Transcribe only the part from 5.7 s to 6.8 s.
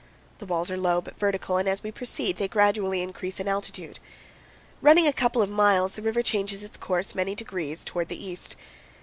the river changes its